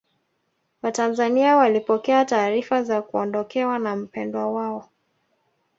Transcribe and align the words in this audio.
watanzania 0.81 1.55
walipokea 1.57 2.25
taarifa 2.25 2.83
za 2.83 3.01
kuondokewa 3.01 3.79
na 3.79 3.95
mpendwa 3.95 4.51
wao 4.51 4.89